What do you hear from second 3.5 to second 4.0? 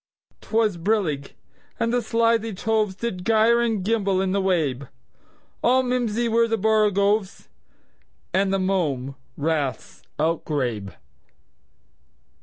and